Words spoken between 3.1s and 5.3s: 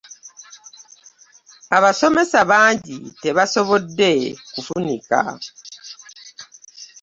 tebasobodde kufunika.